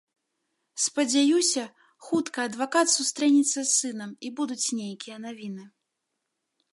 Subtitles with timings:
[0.83, 1.63] Спадзяюся,
[2.07, 5.63] хутка адвакат сустрэнецца з сынам, і будуць нейкія навіны.